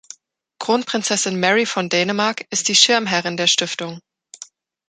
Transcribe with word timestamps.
Kronprinzessin 0.57 1.39
Mary 1.39 1.67
von 1.67 1.87
Dänemark 1.87 2.47
ist 2.49 2.69
die 2.69 2.73
Schirmherrin 2.75 3.37
der 3.37 3.45
Stiftung. 3.45 3.99